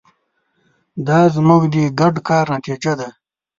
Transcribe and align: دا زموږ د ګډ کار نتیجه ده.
دا 1.07 1.19
زموږ 1.35 1.61
د 1.73 1.75
ګډ 1.99 2.15
کار 2.27 2.45
نتیجه 2.55 2.93
ده. 2.99 3.09